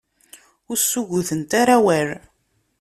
[0.69, 2.09] Ur ssuggutent ara awal.